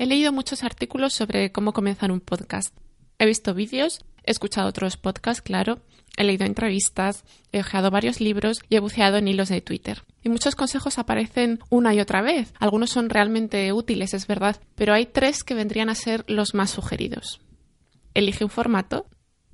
[0.00, 2.74] He leído muchos artículos sobre cómo comenzar un podcast.
[3.18, 5.82] He visto vídeos, he escuchado otros podcasts, claro,
[6.16, 10.04] he leído entrevistas, he ojeado varios libros y he buceado en hilos de Twitter.
[10.22, 12.54] Y muchos consejos aparecen una y otra vez.
[12.58, 16.70] Algunos son realmente útiles, es verdad, pero hay tres que vendrían a ser los más
[16.70, 17.42] sugeridos.
[18.14, 19.04] Elige un formato,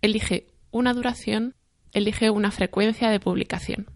[0.00, 1.54] elige una duración,
[1.92, 3.90] elige una frecuencia de publicación.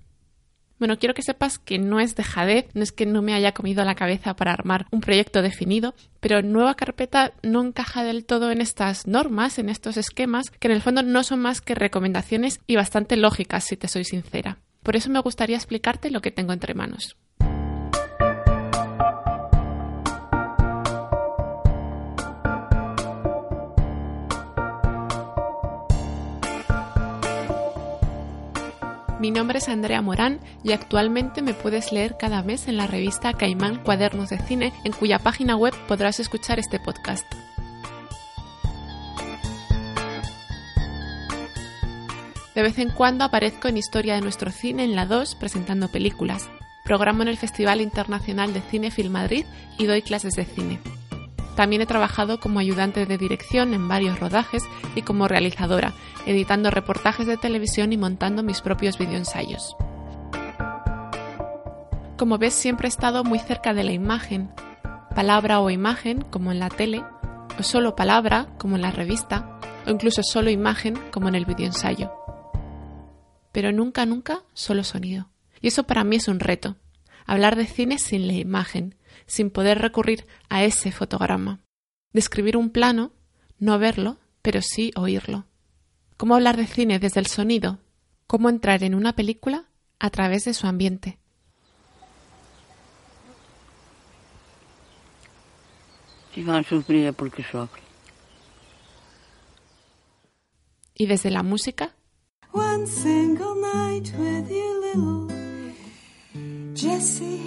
[0.79, 3.85] Bueno, quiero que sepas que no es dejadez, no es que no me haya comido
[3.85, 8.61] la cabeza para armar un proyecto definido, pero nueva carpeta no encaja del todo en
[8.61, 12.77] estas normas, en estos esquemas, que en el fondo no son más que recomendaciones y
[12.77, 14.59] bastante lógicas, si te soy sincera.
[14.83, 17.17] Por eso me gustaría explicarte lo que tengo entre manos.
[29.25, 33.33] Mi nombre es Andrea Morán y actualmente me puedes leer cada mes en la revista
[33.33, 37.25] Caimán Cuadernos de Cine, en cuya página web podrás escuchar este podcast.
[42.55, 46.51] De vez en cuando aparezco en Historia de nuestro cine en la 2 presentando películas.
[46.85, 49.47] Programo en el Festival Internacional de Cine Film Madrid
[49.79, 50.81] y doy clases de cine.
[51.57, 55.93] También he trabajado como ayudante de dirección en varios rodajes y como realizadora,
[56.27, 59.77] editando reportajes de televisión y montando mis propios videoensayos.
[62.17, 64.51] Como ves, siempre he estado muy cerca de la imagen,
[65.15, 67.05] palabra o imagen, como en la tele,
[67.59, 72.13] o solo palabra, como en la revista, o incluso solo imagen, como en el videoensayo.
[73.53, 75.29] Pero nunca, nunca solo sonido.
[75.61, 76.77] Y eso para mí es un reto,
[77.27, 81.61] hablar de cine sin la imagen, sin poder recurrir a ese fotograma.
[82.13, 83.13] Describir un plano,
[83.59, 85.47] no verlo, pero sí oírlo.
[86.17, 87.81] ¿Cómo hablar de cine desde el sonido?
[88.27, 91.19] ¿Cómo entrar en una película a través de su ambiente?
[97.17, 97.45] porque
[100.97, 101.95] ¿Y desde la música?
[102.53, 105.35] One single night with you, little
[106.75, 107.41] Jessie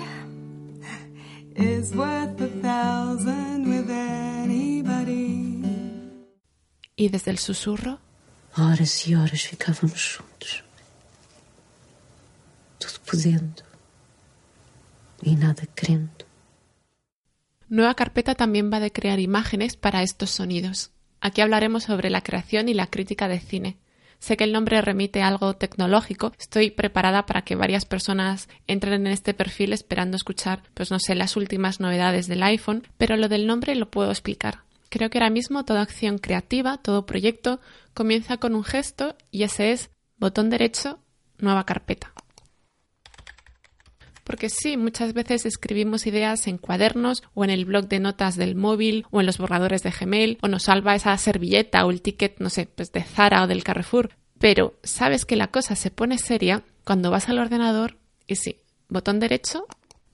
[1.58, 5.62] is worth a thousand with anybody.
[6.96, 8.00] ¿Y desde el susurro?
[8.56, 10.64] Horas e horas ficávamos juntos.
[12.80, 13.64] Tudo podendo
[15.24, 15.64] e nada.
[17.70, 20.92] Nueva carpeta también va de crear imágenes para estos sonidos.
[21.20, 23.78] Aquí hablaremos sobre la creación y la crítica de cine.
[24.20, 26.34] Sé que el nombre remite a algo tecnológico.
[26.40, 31.16] Estoy preparada para que varias personas entren en este perfil esperando escuchar, pues no sé,
[31.16, 34.64] las últimas novedades del iPhone, pero lo del nombre lo puedo explicar.
[34.90, 37.60] Creo que ahora mismo toda acción creativa, todo proyecto,
[37.94, 41.00] comienza con un gesto y ese es botón derecho,
[41.38, 42.14] nueva carpeta.
[44.28, 48.56] Porque sí, muchas veces escribimos ideas en cuadernos o en el blog de notas del
[48.56, 52.38] móvil o en los borradores de Gmail o nos salva esa servilleta o el ticket,
[52.40, 54.10] no sé, pues de Zara o del Carrefour.
[54.38, 57.96] Pero sabes que la cosa se pone seria cuando vas al ordenador
[58.28, 58.58] y sí,
[58.90, 59.66] botón derecho,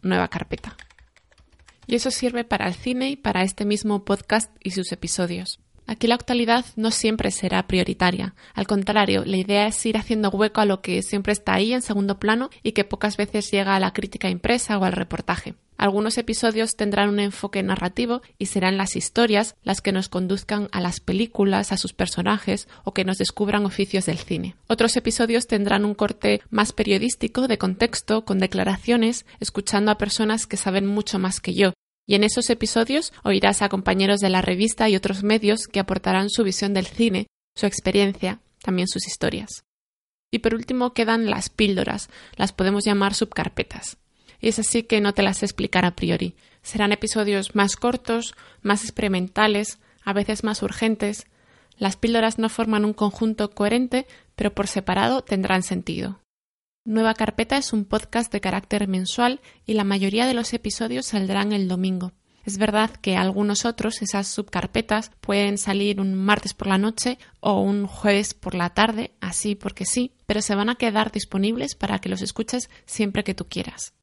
[0.03, 0.78] nueva carpeta.
[1.88, 5.59] Y eso sirve para el cine y para este mismo podcast y sus episodios.
[5.86, 8.36] Aquí la actualidad no siempre será prioritaria.
[8.54, 11.82] Al contrario, la idea es ir haciendo hueco a lo que siempre está ahí en
[11.82, 15.56] segundo plano y que pocas veces llega a la crítica impresa o al reportaje.
[15.78, 20.80] Algunos episodios tendrán un enfoque narrativo y serán las historias las que nos conduzcan a
[20.80, 24.56] las películas, a sus personajes o que nos descubran oficios del cine.
[24.68, 30.58] Otros episodios tendrán un corte más periodístico, de contexto, con declaraciones, escuchando a personas que
[30.58, 31.74] saben mucho más que yo,
[32.06, 36.29] y en esos episodios oirás a compañeros de la revista y otros medios que aportarán
[36.29, 39.64] su visión del cine, su experiencia, también sus historias.
[40.32, 43.97] Y por último quedan las píldoras, las podemos llamar subcarpetas.
[44.41, 46.35] Y es así que no te las explicar a priori.
[46.64, 51.28] Serán episodios más cortos, más experimentales, a veces más urgentes.
[51.78, 56.22] Las píldoras no forman un conjunto coherente, pero por separado tendrán sentido.
[56.85, 61.53] Nueva Carpeta es un podcast de carácter mensual y la mayoría de los episodios saldrán
[61.53, 62.12] el domingo.
[62.44, 67.62] Es verdad que algunos otros, esas subcarpetas, pueden salir un martes por la noche o
[67.62, 72.00] un jueves por la tarde, así porque sí, pero se van a quedar disponibles para
[72.00, 73.94] que los escuches siempre que tú quieras.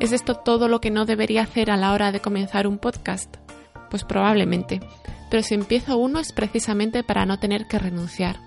[0.00, 3.36] ¿Es esto todo lo que no debería hacer a la hora de comenzar un podcast?
[3.90, 4.80] Pues probablemente.
[5.30, 8.40] Pero si empiezo uno es precisamente para no tener que renunciar.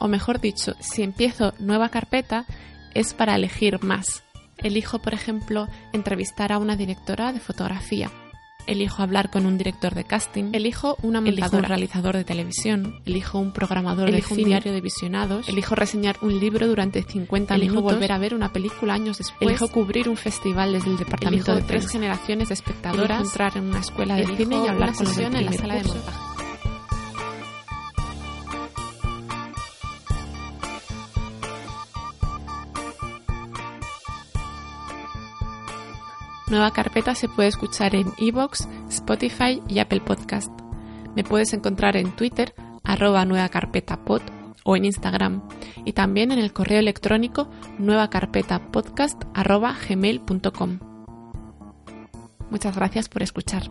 [0.00, 2.46] O mejor dicho, si empiezo nueva carpeta
[2.94, 4.22] es para elegir más.
[4.56, 8.10] Elijo, por ejemplo, entrevistar a una directora de fotografía
[8.66, 13.38] elijo hablar con un director de casting, elijo una elijo un realizador de televisión, elijo
[13.38, 17.74] un programador elijo de un diario de visionados, elijo reseñar un libro durante 50 elijo
[17.74, 21.54] minutos, volver a ver una película años después, elijo cubrir un festival desde el departamento
[21.54, 25.06] de tres generaciones de espectadoras, elijo entrar en una escuela de cine y hablar con
[25.06, 26.23] los en la sala de montaje.
[36.46, 40.50] Nueva Carpeta se puede escuchar en iVoox, Spotify y Apple Podcast.
[41.16, 43.98] Me puedes encontrar en Twitter, arroba Nueva Carpeta
[44.64, 45.42] o en Instagram,
[45.84, 47.48] y también en el correo electrónico
[47.78, 50.78] nuevacarpetapodcast arroba gmail.com.
[52.50, 53.70] Muchas gracias por escuchar.